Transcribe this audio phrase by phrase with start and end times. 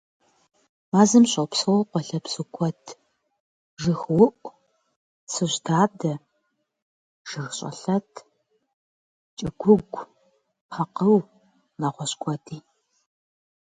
[0.91, 2.83] Мэзым щопсэу къуалэбзу куэд:
[3.81, 4.49] жыгыуӀу,
[5.31, 6.13] цӀыжьдадэ,
[7.29, 8.11] жыгщӀэлъэт,
[9.37, 10.07] кӀыгуугу,
[10.71, 11.19] пэкъыу,
[11.79, 12.57] нэгъуэщӀ куэди.